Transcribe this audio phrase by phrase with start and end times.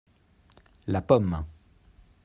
[0.87, 1.45] La pomme.